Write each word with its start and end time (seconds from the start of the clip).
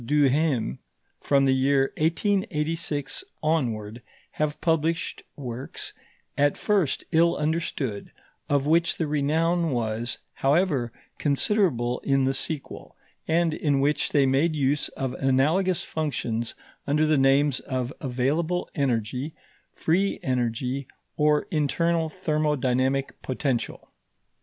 Duhem, 0.03 0.79
from 1.19 1.45
the 1.45 1.53
year 1.53 1.93
1886 1.99 3.23
onward, 3.43 4.01
have 4.31 4.59
published 4.59 5.21
works, 5.35 5.93
at 6.35 6.57
first 6.57 7.03
ill 7.11 7.35
understood, 7.37 8.11
of 8.49 8.65
which 8.65 8.97
the 8.97 9.05
renown 9.05 9.69
was, 9.69 10.17
however, 10.41 10.91
considerable 11.19 11.99
in 11.99 12.23
the 12.23 12.33
sequel, 12.33 12.95
and 13.27 13.53
in 13.53 13.79
which 13.79 14.11
they 14.11 14.25
made 14.25 14.55
use 14.55 14.87
of 14.97 15.13
analogous 15.19 15.83
functions 15.83 16.55
under 16.87 17.05
the 17.05 17.15
names 17.19 17.59
of 17.59 17.93
available 18.01 18.67
energy, 18.73 19.35
free 19.75 20.19
energy, 20.23 20.87
or 21.15 21.45
internal 21.51 22.09
thermodynamic 22.09 23.21
potential. 23.21 23.87